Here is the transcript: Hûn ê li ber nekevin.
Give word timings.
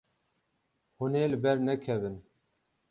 Hûn 0.97 1.13
ê 1.23 1.25
li 1.31 1.37
ber 1.43 1.57
nekevin. 1.67 2.15